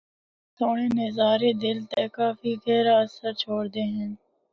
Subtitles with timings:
[0.03, 4.11] اے سہنڑ نظارے دل تے کافی گہرا اثر چھوڑدے ہن۔